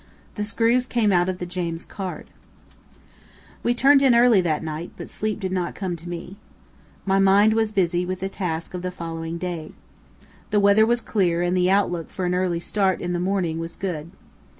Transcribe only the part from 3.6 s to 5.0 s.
We turned in early that night,